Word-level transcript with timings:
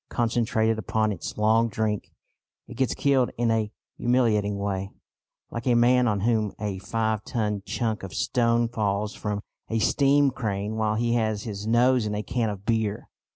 Concentrated 0.09 0.79
upon 0.79 1.11
its 1.11 1.37
long 1.37 1.67
drink, 1.69 2.11
it 2.67 2.73
gets 2.73 2.95
killed 2.95 3.29
in 3.37 3.51
a 3.51 3.71
humiliating 3.97 4.57
way, 4.57 4.89
like 5.51 5.67
a 5.67 5.75
man 5.75 6.07
on 6.07 6.21
whom 6.21 6.53
a 6.59 6.79
five 6.79 7.23
ton 7.23 7.61
chunk 7.67 8.01
of 8.01 8.11
stone 8.11 8.67
falls 8.67 9.13
from 9.13 9.41
a 9.69 9.77
steam 9.77 10.31
crane 10.31 10.75
while 10.75 10.95
he 10.95 11.13
has 11.13 11.43
his 11.43 11.67
nose 11.67 12.07
in 12.07 12.15
a 12.15 12.23
can 12.23 12.49
of 12.49 12.65
beer. 12.65 13.09